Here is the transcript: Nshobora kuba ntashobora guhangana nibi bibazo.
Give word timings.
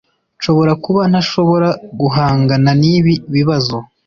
Nshobora 0.37 0.73
kuba 0.83 1.01
ntashobora 1.11 1.69
guhangana 2.01 2.69
nibi 2.81 3.13
bibazo. 3.33 3.77